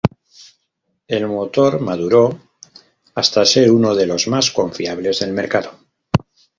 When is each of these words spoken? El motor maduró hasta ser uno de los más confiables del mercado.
El 1.07 1.27
motor 1.27 1.79
maduró 1.79 2.39
hasta 3.13 3.45
ser 3.45 3.69
uno 3.69 3.93
de 3.93 4.07
los 4.07 4.27
más 4.27 4.49
confiables 4.49 5.19
del 5.19 5.31
mercado. 5.31 5.77